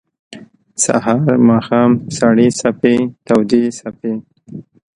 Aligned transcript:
سهار، 0.83 1.29
ماښام 1.49 1.91
سړې 2.17 2.47
څپې 2.59 2.95
تودي 3.27 3.63
څپې 3.79 4.13